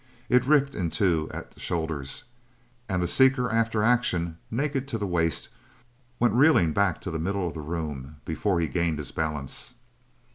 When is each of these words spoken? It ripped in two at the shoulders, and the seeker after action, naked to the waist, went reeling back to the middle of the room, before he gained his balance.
It 0.29 0.45
ripped 0.47 0.73
in 0.73 0.89
two 0.89 1.29
at 1.31 1.51
the 1.51 1.59
shoulders, 1.59 2.23
and 2.89 3.03
the 3.03 3.07
seeker 3.07 3.51
after 3.51 3.83
action, 3.83 4.39
naked 4.49 4.87
to 4.87 4.97
the 4.97 5.05
waist, 5.05 5.49
went 6.19 6.33
reeling 6.33 6.73
back 6.73 6.99
to 7.01 7.11
the 7.11 7.19
middle 7.19 7.47
of 7.47 7.53
the 7.53 7.61
room, 7.61 8.15
before 8.25 8.59
he 8.59 8.67
gained 8.67 8.97
his 8.97 9.11
balance. 9.11 9.75